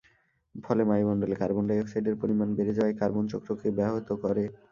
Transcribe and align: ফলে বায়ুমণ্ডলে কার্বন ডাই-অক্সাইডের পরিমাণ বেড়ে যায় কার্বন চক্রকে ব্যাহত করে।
ফলে 0.55 0.81
বায়ুমণ্ডলে 0.89 1.35
কার্বন 1.41 1.63
ডাই-অক্সাইডের 1.69 2.15
পরিমাণ 2.21 2.47
বেড়ে 2.57 2.73
যায় 2.79 2.93
কার্বন 3.01 3.25
চক্রকে 3.31 3.67
ব্যাহত 3.77 4.09
করে। 4.23 4.43